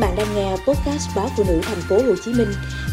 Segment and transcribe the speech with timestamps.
[0.00, 2.48] bạn đang nghe podcast báo phụ nữ thành phố Hồ Chí Minh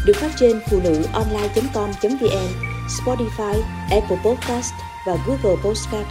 [0.06, 2.48] được phát trên phụ nữ online.com.vn,
[2.88, 4.72] Spotify, Apple Podcast
[5.06, 6.08] và Google Podcast.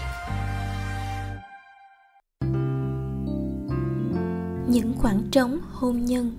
[4.68, 6.32] Những khoảng trống hôn nhân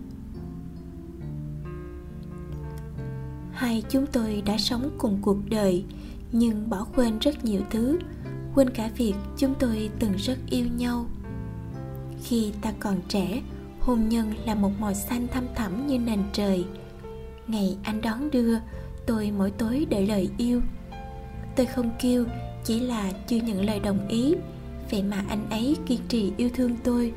[3.52, 5.84] Hai chúng tôi đã sống cùng cuộc đời
[6.32, 7.98] nhưng bỏ quên rất nhiều thứ,
[8.54, 11.06] quên cả việc chúng tôi từng rất yêu nhau.
[12.24, 13.42] Khi ta còn trẻ,
[13.88, 16.64] hôn nhân là một màu xanh thăm thẳm như nền trời.
[17.46, 18.58] Ngày anh đón đưa,
[19.06, 20.60] tôi mỗi tối đợi lời yêu.
[21.56, 22.24] Tôi không kêu,
[22.64, 24.34] chỉ là chưa nhận lời đồng ý.
[24.90, 27.12] Vậy mà anh ấy kiên trì yêu thương tôi.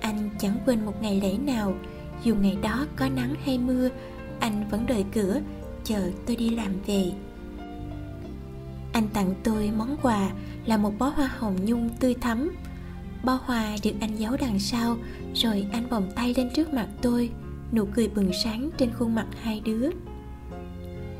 [0.00, 1.74] Anh chẳng quên một ngày lễ nào,
[2.24, 3.88] dù ngày đó có nắng hay mưa,
[4.40, 5.40] anh vẫn đợi cửa,
[5.84, 7.12] chờ tôi đi làm về.
[8.92, 10.30] Anh tặng tôi món quà
[10.66, 12.50] là một bó hoa hồng nhung tươi thắm.
[13.24, 14.96] Bó hoa được anh giấu đằng sau
[15.34, 17.30] Rồi anh vòng tay lên trước mặt tôi
[17.72, 19.90] Nụ cười bừng sáng trên khuôn mặt hai đứa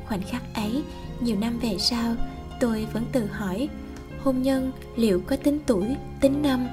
[0.05, 0.83] Khoảnh khắc ấy
[1.21, 2.15] Nhiều năm về sau
[2.59, 3.69] Tôi vẫn tự hỏi
[4.23, 6.67] Hôn nhân liệu có tính tuổi, tính năm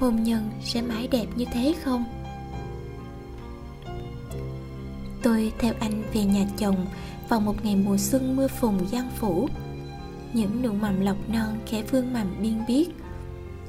[0.00, 2.04] Hôn nhân sẽ mãi đẹp như thế không?
[5.22, 6.86] Tôi theo anh về nhà chồng
[7.28, 9.48] Vào một ngày mùa xuân mưa phùn giăng phủ
[10.32, 12.88] Những nụ mầm lọc non khẽ vương mầm biên biết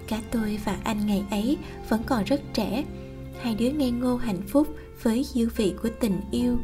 [0.09, 1.57] cả tôi và anh ngày ấy
[1.89, 2.83] vẫn còn rất trẻ.
[3.41, 4.67] Hai đứa ngây ngô hạnh phúc
[5.03, 6.57] với dư vị của tình yêu.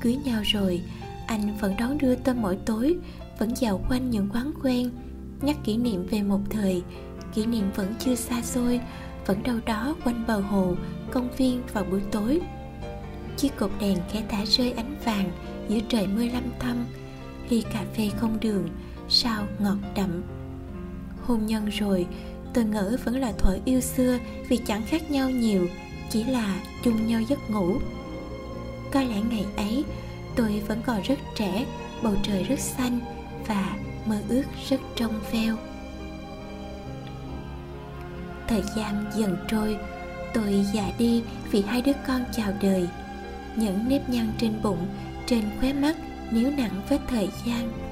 [0.00, 0.80] Cưới nhau rồi,
[1.26, 2.96] anh vẫn đón đưa tôi mỗi tối,
[3.38, 4.90] vẫn dạo quanh những quán quen,
[5.42, 6.82] nhắc kỷ niệm về một thời.
[7.34, 8.80] Kỷ niệm vẫn chưa xa xôi,
[9.26, 10.74] vẫn đâu đó quanh bờ hồ,
[11.10, 12.40] công viên vào buổi tối.
[13.36, 15.30] Chiếc cột đèn khẽ thả rơi ánh vàng
[15.68, 16.84] giữa trời mưa lâm thâm
[17.50, 18.68] ly cà phê không đường,
[19.08, 20.22] sao ngọt đậm.
[21.22, 22.06] Hôn nhân rồi
[22.54, 24.18] tôi ngỡ vẫn là thuở yêu xưa
[24.48, 25.68] vì chẳng khác nhau nhiều,
[26.10, 27.78] chỉ là chung nhau giấc ngủ.
[28.92, 29.84] Có lẽ ngày ấy,
[30.36, 31.66] tôi vẫn còn rất trẻ,
[32.02, 33.00] bầu trời rất xanh
[33.46, 35.56] và mơ ước rất trong veo.
[38.48, 39.76] Thời gian dần trôi,
[40.34, 42.88] tôi già đi vì hai đứa con chào đời.
[43.56, 44.86] Những nếp nhăn trên bụng,
[45.26, 45.96] trên khóe mắt
[46.30, 47.87] níu nặng với thời gian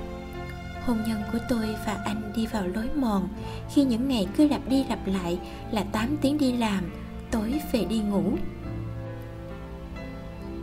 [0.86, 3.28] hôn nhân của tôi và anh đi vào lối mòn.
[3.74, 5.38] Khi những ngày cứ lặp đi lặp lại
[5.70, 6.84] là 8 tiếng đi làm,
[7.30, 8.32] tối về đi ngủ.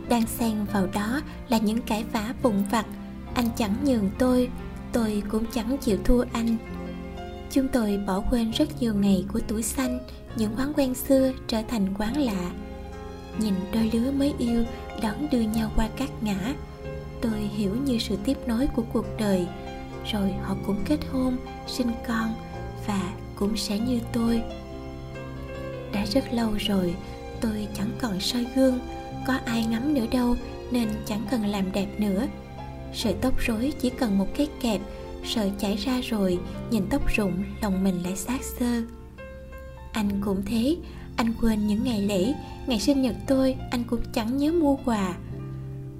[0.08, 2.86] Đang xen vào đó là những cãi vã vụn vặt.
[3.34, 4.50] Anh chẳng nhường tôi
[4.92, 6.56] tôi cũng chẳng chịu thua anh.
[7.50, 9.98] Chúng tôi bỏ quên rất nhiều ngày của tuổi xanh,
[10.36, 12.50] những quán quen xưa trở thành quán lạ.
[13.38, 14.64] Nhìn đôi lứa mới yêu
[15.02, 16.54] đón đưa nhau qua các ngã.
[17.20, 19.46] Tôi hiểu như sự tiếp nối của cuộc đời
[20.12, 22.34] rồi họ cũng kết hôn, sinh con
[22.86, 24.42] và cũng sẽ như tôi.
[25.92, 26.94] Đã rất lâu rồi,
[27.40, 28.78] tôi chẳng còn soi gương,
[29.26, 30.36] có ai ngắm nữa đâu
[30.70, 32.26] nên chẳng cần làm đẹp nữa.
[32.94, 34.80] Sợi tóc rối chỉ cần một cái kẹp,
[35.24, 36.38] sợi chảy ra rồi
[36.70, 38.82] nhìn tóc rụng, lòng mình lại xác xơ.
[39.92, 40.76] Anh cũng thế,
[41.16, 42.34] anh quên những ngày lễ,
[42.66, 45.14] ngày sinh nhật tôi anh cũng chẳng nhớ mua quà.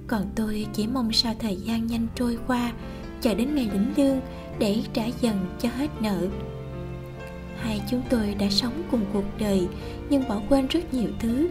[0.07, 2.73] Còn tôi chỉ mong sao thời gian nhanh trôi qua
[3.25, 4.21] chờ đến ngày lĩnh lương
[4.59, 6.27] để trả dần cho hết nợ.
[7.57, 9.67] Hai chúng tôi đã sống cùng cuộc đời,
[10.09, 11.49] nhưng bỏ quên rất nhiều thứ.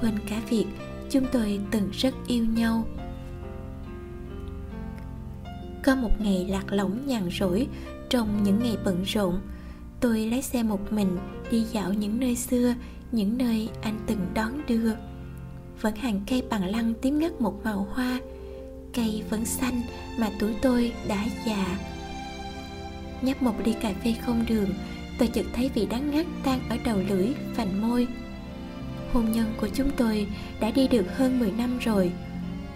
[0.00, 0.66] Quên cả việc
[1.10, 2.84] chúng tôi từng rất yêu nhau.
[5.84, 7.66] Có một ngày lạc lõng nhàn rỗi
[8.10, 9.40] trong những ngày bận rộn,
[10.00, 11.18] tôi lái xe một mình
[11.50, 12.74] đi dạo những nơi xưa,
[13.12, 14.92] những nơi anh từng đón đưa.
[15.80, 18.20] Vẫn hàng cây bằng lăng tím ngắt một màu hoa
[18.94, 19.82] cây vẫn xanh
[20.18, 21.78] mà tuổi tôi đã già.
[23.22, 24.74] Nhấp một ly cà phê không đường,
[25.18, 28.06] tôi chợt thấy vị đắng ngắt tan ở đầu lưỡi, vành môi.
[29.12, 30.26] Hôn nhân của chúng tôi
[30.60, 32.12] đã đi được hơn 10 năm rồi.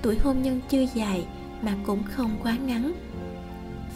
[0.02, 1.26] Tuổi hôn nhân chưa dài
[1.62, 2.92] mà cũng không quá ngắn.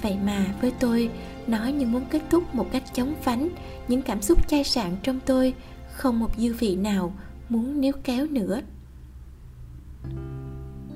[0.03, 1.11] Vậy mà với tôi,
[1.47, 3.49] nó như muốn kết thúc một cách chóng vánh.
[3.89, 5.55] Những cảm xúc chai sạn trong tôi
[5.93, 7.13] không một dư vị nào
[7.49, 8.61] muốn níu kéo nữa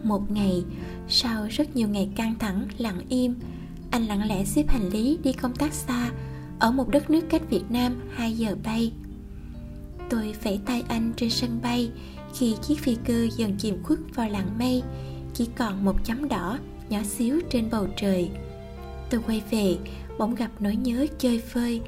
[0.08, 0.64] một ngày
[1.08, 3.35] sau rất nhiều ngày căng thẳng, lặng im,
[3.91, 6.11] anh lặng lẽ xếp hành lý đi công tác xa
[6.58, 8.93] ở một đất nước cách việt nam 2 giờ bay.
[10.11, 11.91] Tôi vẫy tay anh trên sân bay
[12.35, 14.82] khi chiếc phi cơ dần chìm khuất vào làng mây,
[15.35, 16.58] chỉ còn một chấm đỏ
[16.88, 18.31] nhỏ xíu trên bầu trời.
[19.11, 19.76] Tôi quay về,
[20.19, 21.81] bỗng gặp nỗi nhớ chơi phơi.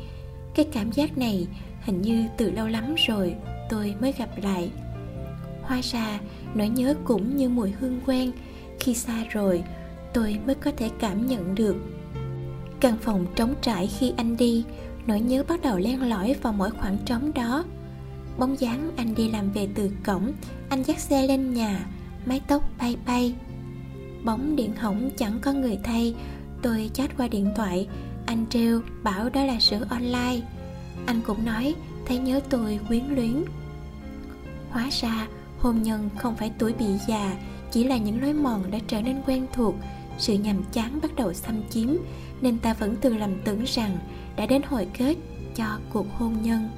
[0.55, 1.47] Cái cảm giác này
[1.81, 3.35] hình như từ lâu lắm rồi
[3.69, 4.71] tôi mới gặp lại
[5.69, 6.21] hóa ra,
[6.55, 8.33] nỗi nhớ cũng như mùi hương quen.
[8.81, 9.63] Khi xa rồi,
[10.15, 11.77] tôi mới có thể cảm nhận được.
[12.81, 14.65] Căn phòng trống trải khi anh đi,
[15.07, 17.65] nỗi nhớ bắt đầu len lỏi vào mỗi khoảng trống đó.
[18.39, 20.33] Bóng dáng anh đi làm về từ cổng,
[20.69, 21.87] anh dắt xe lên nhà,
[22.27, 23.35] mái tóc bay bay.
[24.25, 26.15] Bóng điện hỏng chẳng có người thay,
[26.63, 27.89] tôi chat qua điện thoại,
[28.27, 30.41] anh trêu bảo đó là sữa online.
[31.07, 31.75] Anh cũng nói,
[32.07, 33.45] thấy nhớ tôi quyến luyến.
[34.71, 37.37] Hóa ra hôn nhân không phải tuổi bị già,
[37.71, 39.75] chỉ là những lối mòn đã trở nên quen thuộc.
[40.19, 41.89] Sự nhàm chán bắt đầu xâm chiếm,
[42.41, 43.99] nên ta vẫn tự lầm tưởng rằng
[44.37, 45.17] đã đến hồi kết
[45.55, 46.69] cho cuộc hôn nhân.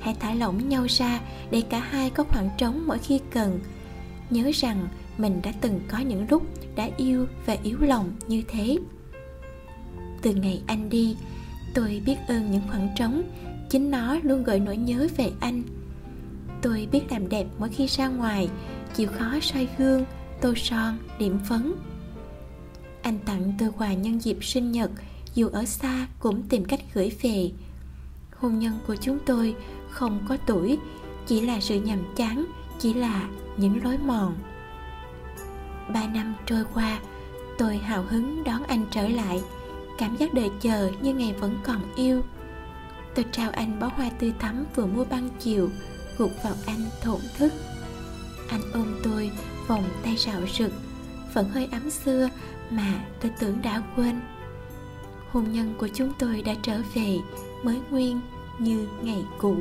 [0.00, 1.20] Hãy thả lỏng nhau ra
[1.50, 3.60] để cả hai có khoảng trống mỗi khi cần.
[4.30, 4.88] Nhớ rằng
[5.18, 6.42] mình đã từng có những lúc
[6.76, 8.78] đã yêu và yếu lòng như thế.
[10.22, 11.16] Từ ngày anh đi,
[11.74, 13.22] tôi biết ơn những khoảng trống
[13.70, 15.62] chính nó luôn gợi nỗi nhớ về anh
[16.62, 18.48] tôi biết làm đẹp mỗi khi ra ngoài,
[18.94, 20.04] chịu khó soi gương,
[20.40, 21.72] tô son, điểm phấn.
[23.02, 24.90] Anh tặng tôi quà nhân dịp sinh nhật,
[25.34, 27.50] dù ở xa cũng tìm cách gửi về.
[28.36, 29.54] Hôn nhân của chúng tôi
[29.90, 30.78] không có tuổi,
[31.26, 32.46] chỉ là sự nhàm chán,
[32.78, 34.34] chỉ là những lối mòn.
[35.94, 37.00] Ba năm trôi qua,
[37.58, 39.42] tôi hào hứng đón anh trở lại.
[39.98, 42.22] Cảm giác đợi chờ như ngày vẫn còn yêu.
[43.14, 45.68] Tôi trao anh bó hoa tươi thắm vừa mua ban chiều
[46.18, 47.52] gục vào anh thổn thức.
[48.48, 49.30] Anh ôm tôi,
[49.66, 50.72] vòng tay rạo rực,
[51.34, 52.28] vẫn hơi ấm xưa
[52.70, 54.20] mà tôi tưởng đã quên.
[55.32, 57.16] Hôn nhân của chúng tôi đã trở về
[57.62, 58.20] mới nguyên
[58.58, 59.56] như ngày cũ.